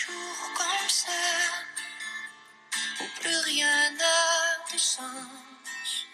[0.00, 1.12] jours comme ça,
[3.00, 4.06] où plus rien n'a
[4.72, 6.06] de sens,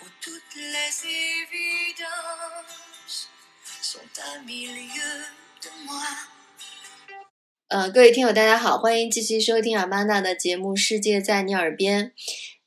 [0.00, 0.92] où toutes les
[1.42, 2.08] évidences
[3.82, 5.26] sont à milieu
[5.60, 5.92] de moi.
[7.68, 12.06] 呃，各位听友，大家好，欢迎继续收听阿曼达的节目《世界在你耳边》。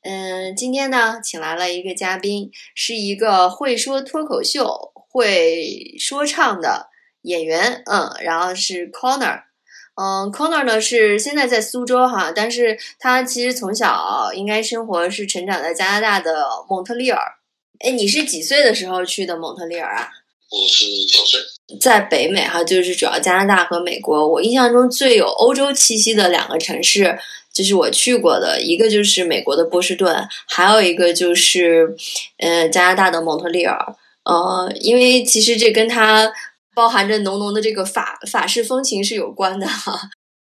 [0.02, 6.90] 嗯，今天呢，请来了一个嘉宾，是一个会说脱口秀、会说唱的
[7.22, 7.82] 演员。
[7.86, 9.42] 嗯，然后是 Connor。
[9.96, 17.20] 嗯，Connor 呢是现在在苏州哈，但是他其实从小应该生活是成长在加拿大的蒙特利尔。
[17.80, 20.08] 哎，你是几岁的时候去的蒙特利尔啊？
[20.50, 21.40] 我是九岁。
[21.80, 24.28] 在北美哈，就是主要加拿大和美国。
[24.28, 27.18] 我印象中最有欧洲气息的两个城市。
[27.52, 31.96] 就是我去过的一个，就是美国的波士顿，还有一个就是，
[32.36, 33.78] 呃，加拿大的蒙特利尔。
[34.24, 36.30] 呃，因为其实这跟它
[36.76, 39.98] 包含着浓浓的这个法法式风情是有关的哈。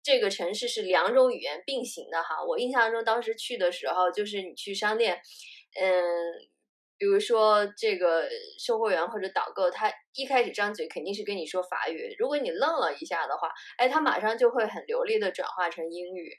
[0.03, 2.43] 这个城市是两种语言并行的哈。
[2.43, 5.21] 我印象中当时去的时候，就是你去商店，
[5.81, 6.03] 嗯。
[6.97, 8.23] 比如说，这个
[8.57, 12.15] 售货员或者导购，他一开始张嘴肯定是跟你说法语。
[12.21, 16.33] 如果你愣了一下的话，哎，他马上就会很流利的转化成英语。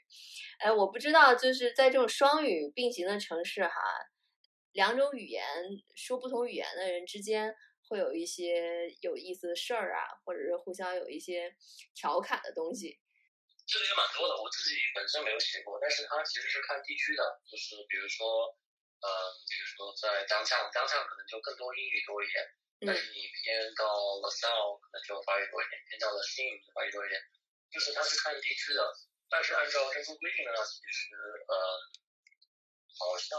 [0.58, 3.74] 哎，我不知道，就是在这种双语并行的城市哈，
[4.72, 5.44] 两种语言
[5.94, 7.54] 说不同语言的人之间
[7.88, 11.54] 会有一些有意思的事儿啊，或者是互相有一些
[11.94, 13.00] 调侃的东西。
[13.66, 18.58] 这个也蛮多的，我自己本身没有写过，但是它其实是看地区的，就是比如说。
[18.96, 19.06] 嗯，
[19.44, 22.40] 比如说在当下，当下可能就更多英语多一点，
[22.80, 27.20] 但是你偏到了 South 可能就法语多一点，偏到了新语法语多一点，
[27.70, 28.80] 就是它是看地区的。
[29.28, 31.12] 但是按照政府规定呢，其实
[31.46, 31.54] 呃，
[32.96, 33.36] 好像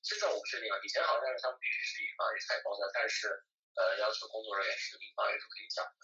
[0.00, 3.28] 现在我不确定啊，以前好像是他们必须是以法语采包的，但是
[3.76, 6.02] 呃要求工作人员是英法语都可以讲的。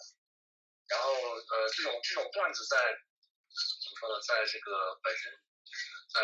[0.87, 2.77] 然后呃这种这种段子在
[3.51, 5.29] 怎么说呢，在这个本身
[5.65, 6.21] 就是在。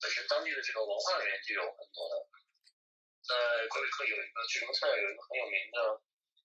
[0.00, 2.14] 本身当地的这个文化里面就有很多的，
[3.20, 3.36] 在
[3.68, 6.00] 魁北克有一个举重赛，有一个很有名的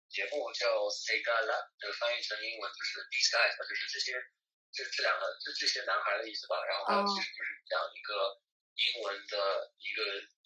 [0.10, 4.18] 节目叫 s e g a l a 就翻译成英文就是 These guys，就是这些
[4.74, 6.66] 这这两个这这些男孩的意思吧。
[6.66, 8.42] 然后它其实就是讲一个
[8.76, 9.36] 英文的
[9.78, 10.02] 一个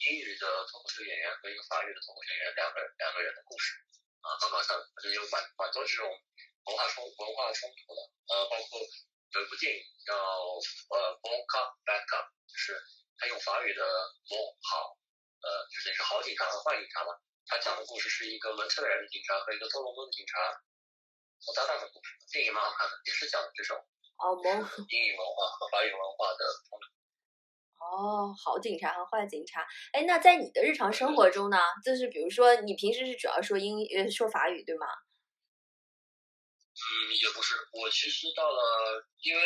[0.08, 3.74] 英语的脱口秀演员和一个法语的脱口秀演员两个两个人的故事
[4.22, 8.02] 啊，刚刚上反正有蛮蛮多这种文化冲文化冲突的，
[8.34, 12.78] 呃，包括有一部电影叫呃 Back Up Back Up，就是。
[13.20, 13.82] 他用法语的
[14.30, 14.94] “蒙好”，
[15.42, 17.18] 呃，就是是好警察和坏警察嘛。
[17.48, 20.38] 他讲的故事是一个蒙特利尔的警察和一个多伦多的警察
[21.42, 22.14] 做搭档的故事。
[22.32, 23.76] 电影蛮好看的，也是讲的这种
[24.22, 26.86] 哦蒙英语文化和法语文化的冲突。
[27.80, 29.66] 哦，好警察和坏警察。
[29.94, 31.58] 哎，那在你的日常生活中呢？
[31.86, 34.88] 就是比如说，你平时是主要说英呃说法语对吗？
[36.78, 36.86] 嗯，
[37.18, 37.56] 也不是。
[37.74, 38.62] 我其实到了，
[39.22, 39.42] 因为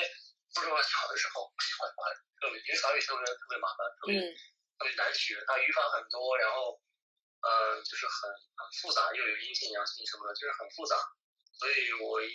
[0.55, 2.15] 说实话，小的时候不喜欢法语。
[2.41, 4.15] 特别，因为法语特别特别麻烦，特别
[4.79, 6.75] 特别难学，它语法很多，然后，
[7.43, 10.95] 嗯，就是很很复杂，又有阴性阳性什么的，就是很复杂。
[11.55, 12.31] 所以我一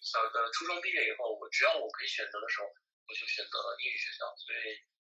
[0.00, 4.24] 小的初中毕业以后，我只要我可以选择的时候，我就选择了英语学校。
[4.38, 4.58] 所以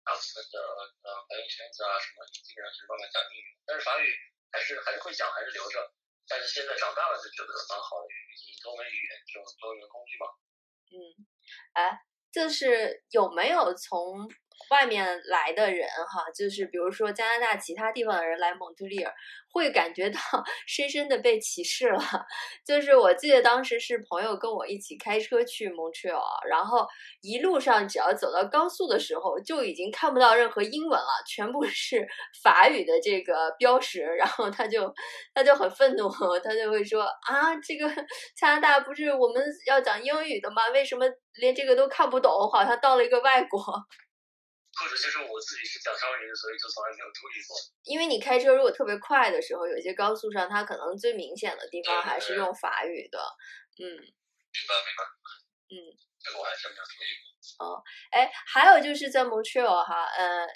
[0.04, 0.56] 大部分的
[1.02, 3.48] 呃朋友圈子啊什么，基本上就是慢慢讲英语。
[3.64, 4.06] 但是法语
[4.52, 5.80] 还是还是会讲，还是留着。
[6.28, 10.24] 但是现在长大了就觉得蛮好的，毕竟多门语言这种多元工具嘛。
[10.92, 10.96] 嗯，
[11.74, 12.04] 哎。
[12.34, 14.28] 就是有没有从
[14.70, 19.12] 外面来的人哈，就是比如说加拿大其他地方的人来蒙特利尔，
[19.52, 20.18] 会感觉到
[20.66, 22.00] 深深的被歧视了。
[22.66, 26.86] 就是我记得当时是朋友跟我一起开车去蒙特利尔，然后
[27.20, 32.06] 一路上只要走到高速的时候，就已经看不到任何英文了，全部是
[32.42, 34.00] 法语的这个标识。
[34.02, 34.92] 然后他就
[35.34, 36.08] 他就很愤怒，
[36.42, 37.88] 他就会说啊，这个
[38.36, 40.68] 加拿大不是我们要讲英语的吗？
[40.72, 41.04] 为什么？
[41.40, 43.60] 连这个都看不懂，好像到了一个外国。
[44.80, 47.56] 或者就是我自己是讲双语的，所以就从来没有注意过。
[47.84, 53.18] 因为你开车如果特别快的时候，有些高速上它可能最明显的地方还是用法语的。
[53.78, 55.02] 嗯，明白明白。
[55.70, 55.74] 嗯，
[56.20, 57.66] 这个我还真没有注意过。
[57.66, 60.46] 哦，哎，还有就是在 Montreal 哈，呃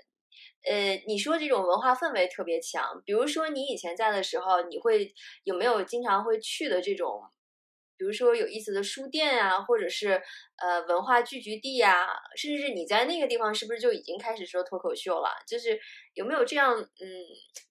[0.64, 5.14] 呃，你说这种文化氛围特别强，比如说你以前在的时候，你会
[5.44, 7.22] 有没有经常会去的这种？
[7.98, 10.22] 比如说有意思的书店呀，或者是
[10.56, 15.28] 呃文化聚集地呀，甚至是你在那个地方是不是就已经开始说脱口秀了？
[15.46, 15.78] 就是
[16.14, 17.06] 有没有这样嗯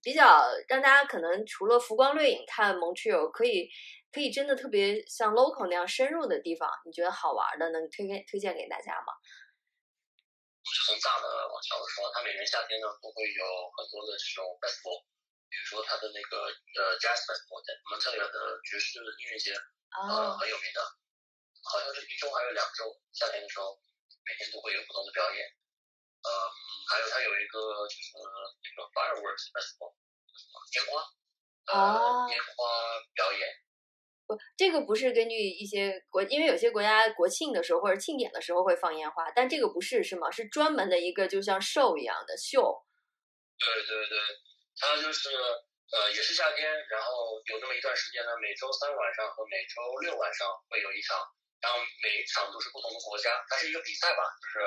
[0.04, 3.70] 比较让大家可能除了浮光掠影看蒙特利尔，可以
[4.12, 9.16] 可以真的特别像 local 那样深入的地方，你觉得好玩的能推荐推荐给大家吗？
[10.68, 13.44] 我就从大的往小的说，它每年夏天呢都会有
[13.80, 15.00] 很多的这种 festival，
[15.48, 19.56] 比如说它的那个呃 jazz festival，蒙特利尔的爵士音乐节。
[19.94, 20.80] 呃，很有名的，
[21.64, 23.80] 好像是一周还有两周，夏天的时候
[24.26, 25.46] 每天都会有不同的表演。
[26.22, 26.30] 嗯，
[26.90, 29.96] 还有它有一个就是那个 fireworks festival，
[30.76, 31.02] 烟花，
[31.72, 33.48] 呃，烟花表演。
[34.28, 40.30] 不，这个不是根据一些国，因为有些国家国庆的时候或者庆典的时候会放烟花，但这个不是是吗？
[40.30, 42.86] 是专门的一个就像 show 一样的秀。
[43.58, 44.20] 对对对，
[44.76, 45.30] 它就是
[45.92, 51.18] 呃也是夏天，然后有那么一段时间呢，每周三晚上和每周六晚上会有一场。
[51.58, 54.62] 然后每一场都是不同的国家，它是一个比赛吧，就是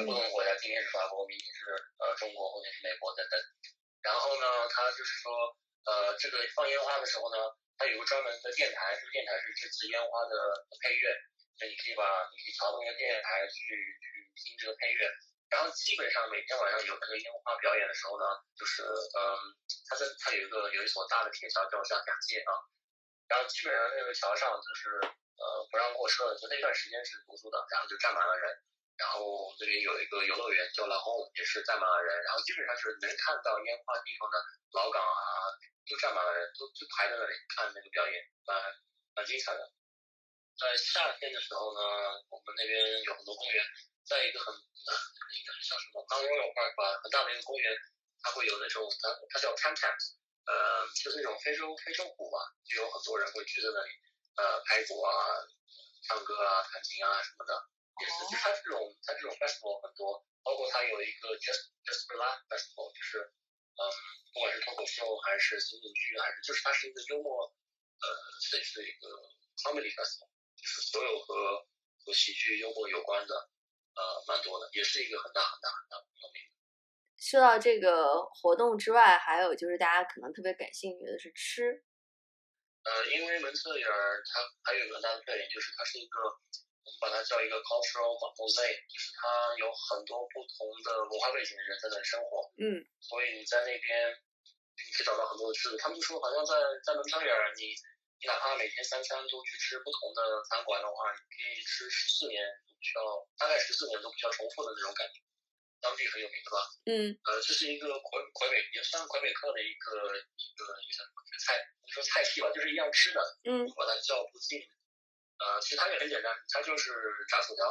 [0.00, 3.36] 有不同的国家，今天是法国，明天是呃中国，后天是美国等等。
[4.00, 5.28] 然后呢，它就是说，
[5.84, 7.36] 呃，这个放烟花的时候呢，
[7.76, 11.12] 它有个专门的电台，这个电台是支持烟花的配乐，
[11.60, 15.12] 那你可以把你可以调动一个电台去去听这个配乐。
[15.50, 18.24] 然后基本上每天晚上有那个烟花表演的时候呢，
[18.56, 19.20] 就是嗯，
[19.90, 22.54] 它在它有一个有一所大的铁桥叫下雅界啊，
[23.28, 25.14] 然后基本上那个桥上就是。
[25.40, 28.44] 呃，不让过车的，就那段时间是堵住的，然后就站满了人。
[29.00, 32.12] 然后这边有一个游乐园叫老红，也是站满了人。
[32.28, 34.36] 然后基本上是能看到烟花地方的
[34.76, 35.16] 老港啊，
[35.88, 38.52] 都站满了人，都就排在那里看那个表演，蛮
[39.16, 39.64] 蛮精彩的。
[40.60, 41.80] 在夏天的时候呢，
[42.28, 43.64] 我们那边有很多公园，
[44.10, 47.70] 在一个很应该是叫什么 Mount Royal Park 吧，很大的一个公园，
[48.18, 50.18] 它会有那种它它叫 Tam Tams，
[50.50, 53.90] 呃，就是那种非洲非洲鼓吧，就有很多人会聚在那里。
[54.34, 55.10] 呃，拍鼓啊，
[56.08, 57.52] 唱歌啊，弹琴啊什么的，
[58.00, 58.14] 也是。
[58.30, 63.80] 就它这种，它这种 festival 很多，包括它有一个 just just for laugh festival，就是，嗯，
[64.32, 67.52] 不管是脱口秀还是情景剧，还是就是它是一个幽默，
[68.00, 68.06] 呃，
[68.40, 69.06] 是是一个
[69.62, 71.66] comedy festival，就是所有和
[72.06, 73.50] 和喜剧幽默有关的，
[73.94, 76.40] 呃，蛮多的，也是一个很大很大很大有名。
[77.20, 81.84] 说到这个活动之外，还有就是大家可能特别感兴趣的是吃。
[82.80, 83.92] 呃，因为蒙特利尔
[84.24, 92.48] 它还有一个很大的特点，就是它是一个我们把它叫一个 cultural mosaic，就是它有很多不同的文化背景的人在那里生活。
[92.56, 92.80] 嗯。
[93.04, 95.76] 所以你在那边，你可以找到很多的吃的。
[95.76, 103.00] 他们说，好像在在蒙特利尔，你你哪怕每天三餐都去吃不同的餐馆的话，你可以吃十四年都不需要，
[103.38, 105.20] 大概十四年都不需要重复的那种感觉。
[105.80, 106.58] 当地很有名的吧？
[106.84, 106.92] 嗯。
[107.24, 113.20] 呃，这是一个魁魁北，也算魁北克的一个一个一个菜，你说菜系吧，就是一样吃的。
[113.48, 113.64] 嗯。
[113.64, 114.60] 我把它叫不尽。
[115.40, 116.92] 呃，其实它也很简单，它就是
[117.32, 117.64] 炸薯条，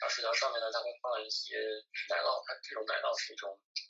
[0.00, 1.60] 炸薯条上面呢，它会放一些
[2.08, 3.82] 奶酪，它这种奶酪是一种就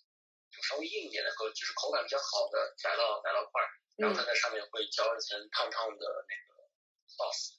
[0.62, 3.60] 稍微硬一点的，口就是口感比较好的奶酪奶酪块，
[3.98, 6.62] 然后它在上面会浇一层烫烫的那个
[7.10, 7.58] sauce。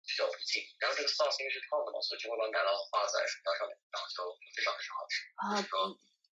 [0.00, 4.26] 比较不劲，然后这个 sauce 因为是烫的嘛，所以就会把奶酪化在薯条上面，然后就
[4.56, 5.22] 非常非常好吃。
[5.38, 5.86] 啊，说，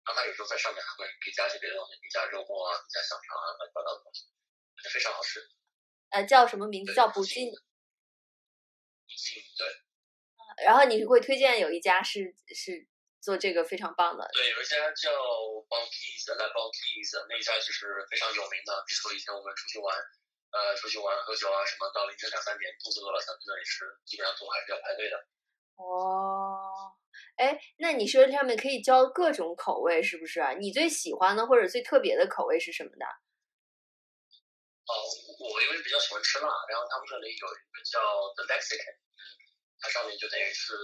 [0.04, 4.28] 然后它有时候在上面还会可以加一些别的东西，可以加肉末啊，加香肠啊，乱七八糟的东西，
[4.92, 5.40] 非常好吃。
[6.10, 6.92] 呃，叫什么名字？
[6.94, 7.48] 叫不进。
[7.48, 9.64] 不劲，对。
[10.66, 12.91] 然后你会推荐有一家是是
[13.22, 14.28] 做这个非常棒的。
[14.34, 15.14] 对，有一家叫
[15.70, 18.84] Bonkies，来 Bonkies 那一家就是非常有名的。
[18.88, 19.96] 比如说以前我们出去玩。
[20.52, 25.16] 呃，出去玩喝酒啊什么，到凌晨两三点肚子饿了想去那里吃，基本上都还是要排队的。
[25.80, 26.92] 哦，
[27.40, 30.44] 哎，那你说上面可以教各种口味是不是？
[30.60, 33.06] 你最喜欢的或者最特别的口味是什么的？
[33.08, 34.92] 哦，
[35.40, 38.04] 我因为比较喜欢吃辣，然后他们这里有一个叫
[38.36, 39.24] The Mexican，嗯，
[39.80, 40.76] 它上面就等于是，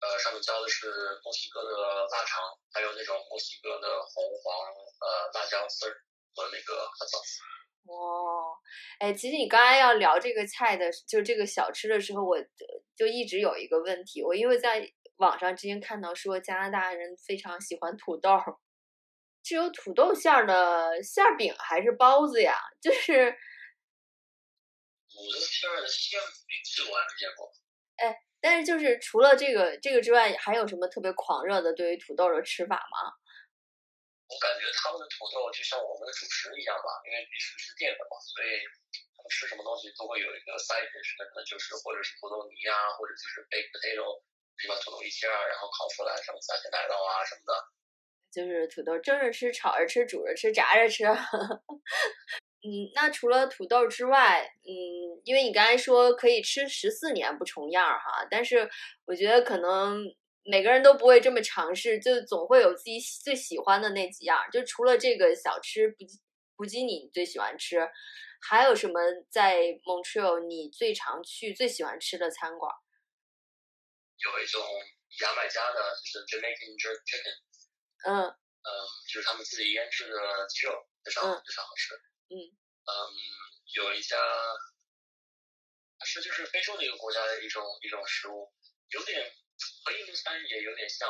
[0.00, 0.86] 呃，上面浇的是
[1.24, 1.70] 墨西哥的
[2.06, 4.68] 腊肠，还有那种墨西哥的红黄
[5.00, 5.92] 呃辣椒丝儿
[6.34, 7.40] 和那个黑椒丝。
[7.90, 8.52] 哦，
[9.00, 12.36] 哎，其实你刚才要聊这个菜的，就这个小吃的时候，我
[12.94, 18.38] 就一直有一个问题，我因为在网上之前看到说加拿大人非常喜欢土豆，
[19.42, 22.56] 是有土豆馅儿的馅饼还是包子呀？
[22.80, 23.32] 就是
[25.10, 27.50] 土豆馅儿的馅饼，这我还没见过。
[27.96, 33.12] 哎，但是就是除了这个这个之外，还有什么特别狂热的对于土豆的吃法吗？
[34.28, 38.60] 我感觉他们的土豆就像我们的主食一样吧，因为必须是淀粉嘛，所以
[39.16, 44.20] 他们吃什么东西都会有一个 side dish，那可能就是或者是土豆泥啊，或者就是 baked potato，
[44.60, 47.52] 就把土豆一切啊，然后烤出来，什么撒些奶酪啊什么的。
[48.30, 51.08] 就是土豆蒸着吃、炒着吃、煮着吃、炸着吃。
[52.62, 58.68] 嗯，那除了土豆之外，嗯，因为你刚才说可以吃十四年不重样儿哈，但是
[59.06, 60.14] 我觉得可能。
[60.50, 64.48] 每个人都不会这么尝试，就总会有自己最喜欢的那几样。
[64.50, 66.06] 就除了这个小吃不
[66.56, 67.86] 不基尼，你最喜欢吃，
[68.40, 68.94] 还有什么
[69.28, 72.72] 在 Montreal 你最常去、最喜欢吃的餐馆？
[74.24, 74.62] 有一种
[75.20, 77.36] 牙买加的，就是 Jamaican jerk chicken。
[78.08, 78.24] 嗯。
[78.24, 78.68] 嗯，
[79.12, 80.16] 就是他们自己腌制的
[80.48, 80.72] 鸡肉，
[81.04, 81.94] 非常非常好吃。
[82.30, 82.36] 嗯。
[82.88, 82.92] 嗯，
[83.74, 84.16] 有一家
[85.98, 88.52] 它是就是非洲的一个国家的一种一种食物，
[88.90, 89.20] 有点
[89.84, 91.08] 和印度餐也有点像，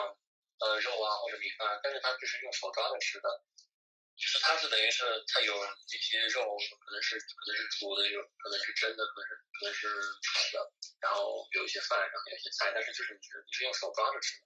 [0.59, 3.29] 呃，肉啊或者米饭，但是它就是用手抓着吃的，
[4.17, 9.87] 就是它是等于是它有一些肉，可能是可能是煮的，有可能是蒸的，可能是可能是
[10.23, 14.43] 炒的，然后有一些饭，然后有一些菜，但是就是你是你是用手抓着吃的，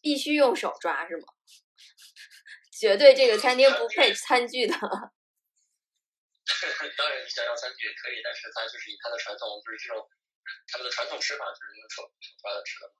[0.00, 1.26] 必须用手抓是吗？
[2.78, 4.74] 绝对这个餐厅不配 餐具的。
[6.96, 10.08] 当然，你想要餐具也可以，但是它就是以它的传统，就是这种
[10.72, 12.94] 他们的传统吃法，就是用手手抓着吃的嘛。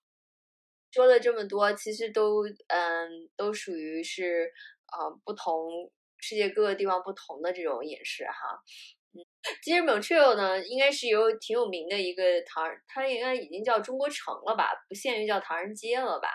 [0.93, 4.53] 说了这么多，其实都嗯，都属于是
[4.87, 8.61] 啊不同世界各个地方不同的这种饮食哈。
[9.13, 9.25] 嗯，
[9.63, 16.29] 其实 Montreal 呢，应该是有挺有名的一个唐，它应该已经叫中国城了吧，不限于叫唐人街了吧？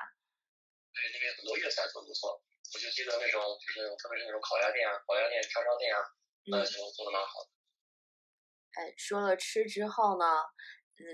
[0.94, 2.42] 对，那边很多粤菜做的不错，
[2.74, 6.02] 我就记得那种就是那种特别是那种烤鸭店啊、烤鸭店、叉烧店啊。
[6.46, 7.50] 嗯，做做的蛮好的。
[8.74, 10.26] 哎，说了吃之后呢，
[10.98, 11.06] 嗯，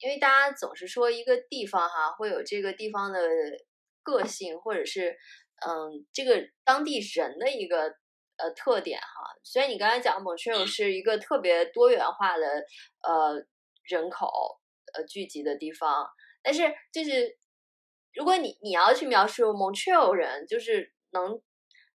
[0.00, 3.20] 因为大家总是说一个地方哈会有这个地方的
[4.02, 5.10] 个性，或者是
[5.66, 7.94] 嗯这个当地人的一个
[8.36, 9.06] 呃特点哈。
[9.44, 12.46] 虽然你刚才讲 Montreal 是一个特别多元化的
[13.02, 13.34] 呃
[13.82, 14.58] 人口
[14.94, 16.08] 呃聚集的地方，
[16.42, 17.38] 但是就是
[18.14, 21.40] 如果你你要去描述 Montreal 人，就是能。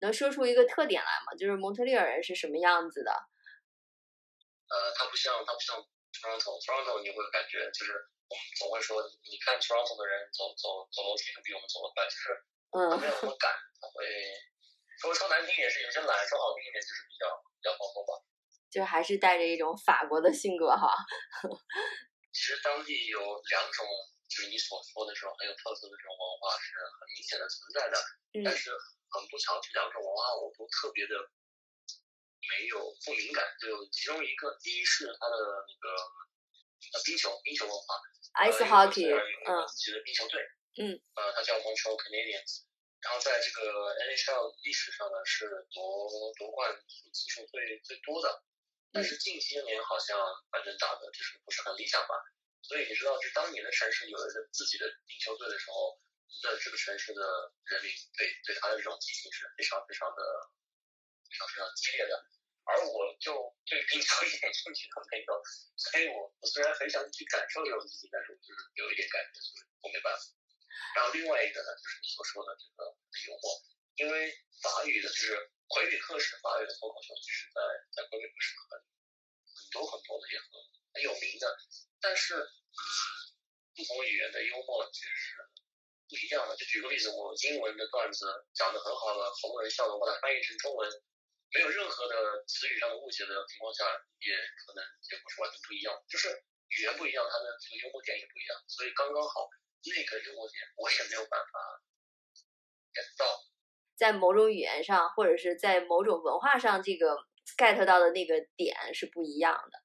[0.01, 1.35] 能说出一个特点来吗？
[1.39, 3.11] 就是蒙特利尔人是什么样子的？
[4.69, 5.77] 呃，他不像他不像
[6.13, 7.93] Toronto，Toronto 你会感觉就是
[8.29, 12.25] 我们总会说，你看 Toronto 的人走走走楼梯都比我们走得快，就是
[12.73, 14.03] 嗯，没有那么赶，他会
[14.99, 18.13] 说说难听点是有些懒，说好听一点就是比较比较放松吧。
[18.73, 20.91] 就还是带着一种法国的性格哈。
[22.35, 23.87] 其实当地有两种，
[24.27, 27.97] 就是你所说的这种很有特色的这种文化是很明显的存在的，
[28.43, 28.73] 但是。
[29.15, 31.15] 很不巧，这两种文化我都特别的
[32.51, 33.47] 没有不敏感。
[33.63, 37.95] 就其中一个，第一是它的那个呃冰球，冰球文化
[38.43, 40.43] ，ice hockey，嗯，自己的冰球队，
[40.83, 42.67] 嗯，呃，它叫 Montreal Canadiens。
[43.07, 46.75] 然后在这个 NHL 历史上呢，是夺夺冠
[47.15, 48.43] 次数最最多的。
[48.91, 50.19] 但是近些年好像
[50.51, 52.15] 反正打的就是不是很理想吧。
[52.63, 56.01] 所以你知道，就当年的城市有一个自己的冰球队的时候。
[56.43, 57.23] 那这个城市的
[57.65, 60.21] 人民对对他的这种激情是非常非常的
[61.25, 62.15] 非常非常激烈的，
[62.65, 63.33] 而我就
[63.65, 65.43] 对冰球一点兴趣都没有，
[65.77, 70.21] 所以我我虽然很想去感受这种激情，但是我就是有一点感觉，就是我没办法。
[70.97, 72.85] 然后另外一个呢，就是你所说的这个
[73.27, 73.63] 幽默，
[73.97, 77.61] 因为法语的就是魁北克是法语的脱口秀，其实在
[77.97, 78.81] 在魁北克是很
[79.49, 80.49] 很多很多的也很
[80.93, 81.57] 很有名的，
[82.01, 82.85] 但是嗯，
[83.75, 85.44] 不同语言的幽默其实是。
[86.15, 88.23] 不一样的，就举个例子，我英文的段子
[88.55, 90.87] 讲的很好了，好多人笑了，把它翻译成中文，
[91.51, 92.15] 没有任何的
[92.47, 93.83] 词语上的误解的情况下，
[94.23, 94.31] 也
[94.63, 95.91] 可能结果是完全不一样。
[96.07, 96.31] 就是
[96.71, 99.51] 语言不一样，它的这个幽默点也不一样，所以刚刚好
[99.91, 101.59] 那个幽默点我也没有办法
[102.95, 103.27] get 到。
[103.99, 107.19] 在某种语言上，或者是在某种文化上，这个
[107.59, 109.83] get 到的那个点是不一样的。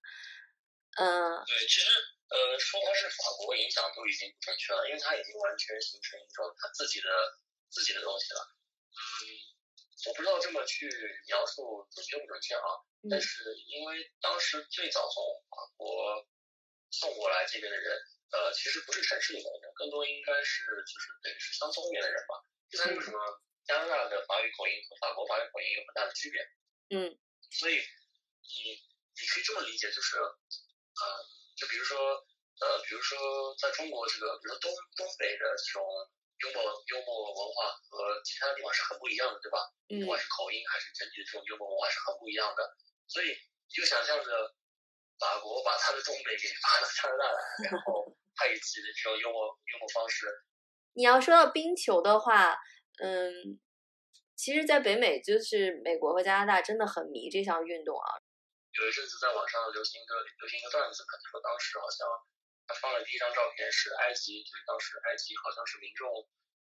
[1.02, 1.90] 嗯，对，其实。
[2.30, 7.10] 呃，说它是法国影响都已经不准确了，因为它已经完全形成一种它自己的
[7.70, 8.42] 自己的东西了。
[8.94, 9.02] 嗯，
[10.06, 10.86] 我不知道这么去
[11.26, 12.70] 描述准确不准确啊。
[13.10, 16.28] 但是因为当时最早从法国
[16.92, 17.98] 送过来这边的人，
[18.32, 22.46] 呃，其实不是城市里面的人，更多应该是就是等于是乡村里面的人吧。
[22.70, 23.18] 这才为什么
[23.66, 26.46] 加拿大的法语口音和法国法语口音有很大的区别。
[26.94, 27.18] 嗯。
[27.50, 28.78] 所以你
[29.18, 31.39] 你可以这么理解，就是呃。
[31.60, 32.00] 就比如说，
[32.64, 33.20] 呃，比如说，
[33.60, 35.84] 在中国这个，比如说东东北的这种
[36.40, 39.60] 幽默幽默文化和其他地方是很不一样的，对吧？
[39.92, 40.00] 嗯。
[40.00, 42.64] 不管是口音还是整体的这种幽默文化是很不一样的，
[43.12, 44.56] 所以你就想象着
[45.20, 48.08] 法国把他的东北给发到加拿大来，然后
[48.40, 50.32] 他以自己的这种幽默幽默方式。
[50.96, 52.56] 你要说到冰球的话，
[53.04, 53.60] 嗯，
[54.36, 58.08] 其实，在北美就是美国和加拿大真的很迷这项运动啊。
[58.80, 62.08] 有一阵子在网上流行一个流行一个段子，他就说当时好像
[62.64, 66.08] 他放了第一张照片是埃及，就是当时埃及好像是民众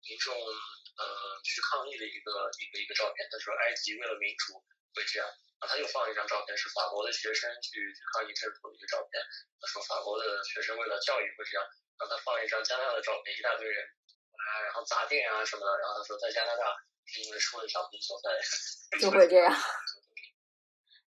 [0.06, 1.04] 民众呃
[1.42, 2.30] 去抗议的一个
[2.62, 3.26] 一个一个照片。
[3.34, 4.62] 他说埃及为了民主
[4.94, 5.26] 会这样，
[5.58, 9.18] 然后他又放了一张照片是法国的学生去去抗议政府的一个照片。
[9.58, 11.66] 他说法国的学生为了教育会这样，
[11.98, 13.82] 然后他放了一张加拿大的照片，一大堆人
[14.38, 15.72] 啊，然后砸店啊什么的。
[15.82, 16.78] 然后他说在加拿大
[17.10, 18.30] 是因为输了一场冰球赛，
[19.02, 19.50] 就会这样。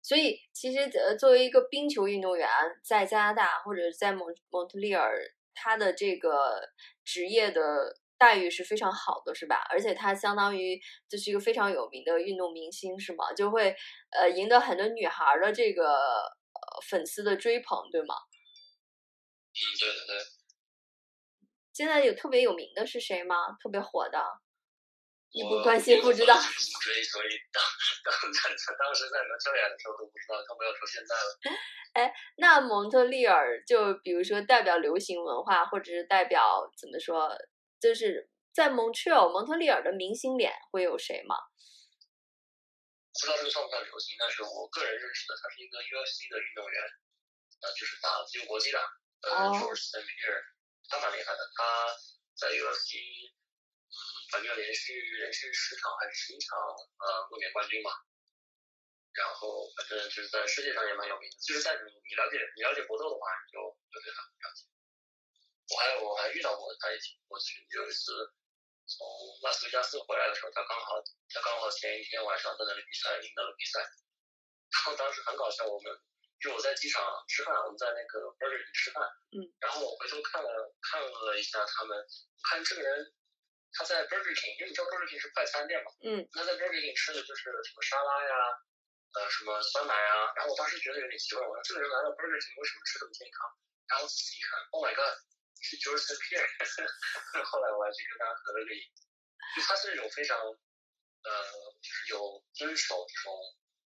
[0.07, 2.49] 所以，其实呃，作为一个冰球运动员，
[2.85, 5.19] 在加拿大或者在蒙蒙特利尔，
[5.53, 6.61] 他的这个
[7.05, 9.67] 职业的待遇是非常好的，是吧？
[9.69, 13.33] 而且他相当于就是一个非常有名的运动明星，是吗？
[13.33, 13.75] 就会
[14.13, 18.15] 呃赢得很多女孩的这个呃粉丝的追捧，对吗？
[19.55, 20.25] 嗯，对对对。
[21.73, 23.35] 现在有特别有名的是谁吗？
[23.61, 24.23] 特别火的？
[25.37, 26.33] 你不关心不知道。
[26.35, 26.41] 不
[26.81, 27.61] 追，所以当
[28.09, 28.49] 当在
[28.81, 31.29] 当时在蒙特利尔的时候都不知道，更不要说现在了。
[31.93, 37.37] 哎，那蒙特利尔就比如说代表流行文化，或者是代表怎么说，
[37.79, 41.37] 就是在蒙特利尔蒙特利尔的明星脸会有谁吗？
[43.13, 46.81] 不知道这个算不算流行，但是我个人认识的，他是一个 UFC 的运动员，
[47.61, 48.79] 呃，就是打自由搏击的，
[49.21, 50.41] 呃 St Pierre，
[50.89, 51.93] 他蛮厉害的，他
[52.41, 52.97] 在 UFC。
[54.37, 57.91] 嗯，反正连续连续十场还是十一场呃卫冕冠军嘛，
[59.17, 63.57] 然后反正就是在世界上也蛮有名的，就是在你你了解你了解搏斗的话，你就
[63.89, 64.69] 就对他很了解。
[65.73, 68.13] 我还我还遇到过他一起，我去有一次
[68.85, 69.09] 从
[69.41, 71.01] 拉斯维加斯回来的时候，他刚好
[71.33, 75.89] 他刚好前一天晚上在那里比赛赢得了比赛，然后当时很搞笑，我们
[76.45, 79.03] 就我在机场吃饭，我们在那个 Burger King 吃饭，
[79.33, 80.49] 嗯，然后我回头看了
[80.85, 81.97] 看了一下他们，
[82.45, 83.15] 看这个人。
[83.77, 88.33] 他在 Burger King，因为你知道 Burger King 是快餐店嘛，嗯，他在 Burger King 吃的就是什么沙拉呀，
[89.13, 93.53] 呃，什么酸奶啊，然后我当时觉得有点奇怪，我说这个人来到 Burger King 为什么吃这么健康？
[93.93, 95.15] 然后仔细一看，Oh my God，
[95.61, 96.49] 是 Pierre，
[97.45, 98.83] 后来我还去跟他合了个影，
[99.55, 101.31] 就他是那种非常，呃，
[101.85, 103.31] 就是有遵守这种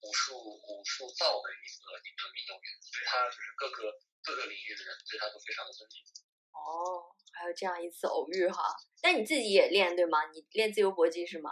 [0.06, 3.92] 武术武术道的一个一个运动员，所以他就是各个
[4.24, 6.00] 各个领域的人对他都非常的尊敬。
[6.54, 7.16] 哦。
[7.34, 8.62] 还有这样一次偶遇哈，
[9.02, 10.30] 那你自己也练对吗？
[10.32, 11.50] 你练自由搏击是吗？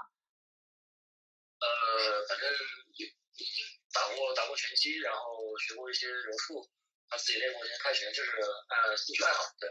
[1.59, 3.01] 呃，反正嗯，
[3.91, 6.69] 打过打过拳击，然后学过一些柔术，
[7.07, 9.41] 他自己练过一些泰拳，就是呃兴趣爱好。
[9.59, 9.69] 对。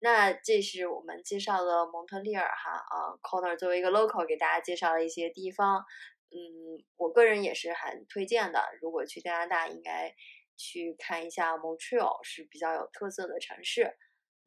[0.00, 5.86] 那这是我们介绍了蒙特利尔哈啊，Corner 作为一个 local 给大家介绍了一些地方，
[6.28, 8.62] 嗯，我个人也是很推荐的。
[8.82, 10.14] 如果去加拿大，应该
[10.56, 13.96] 去看一下 Montreal，是比较有特色的城市。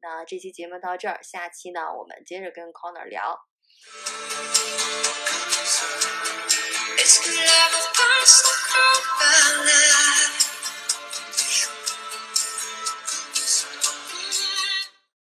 [0.02, 3.38] 那这期节目到这儿，下期呢，我们接着跟 Connor 聊。
[6.96, 7.20] It's